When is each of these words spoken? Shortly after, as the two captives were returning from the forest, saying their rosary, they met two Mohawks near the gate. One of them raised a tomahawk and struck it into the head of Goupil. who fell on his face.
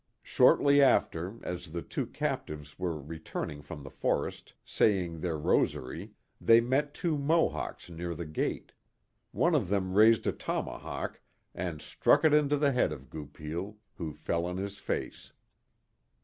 Shortly 0.23 0.81
after, 0.81 1.35
as 1.43 1.73
the 1.73 1.83
two 1.83 2.07
captives 2.07 2.79
were 2.79 2.99
returning 2.99 3.61
from 3.61 3.83
the 3.83 3.91
forest, 3.91 4.53
saying 4.65 5.19
their 5.19 5.37
rosary, 5.37 6.13
they 6.43 6.59
met 6.59 6.95
two 6.95 7.19
Mohawks 7.19 7.87
near 7.87 8.15
the 8.15 8.25
gate. 8.25 8.71
One 9.31 9.53
of 9.53 9.69
them 9.69 9.93
raised 9.93 10.25
a 10.25 10.31
tomahawk 10.31 11.19
and 11.53 11.83
struck 11.83 12.25
it 12.25 12.33
into 12.33 12.57
the 12.57 12.71
head 12.71 12.91
of 12.91 13.11
Goupil. 13.11 13.77
who 13.97 14.13
fell 14.15 14.47
on 14.47 14.57
his 14.57 14.79
face. 14.79 15.33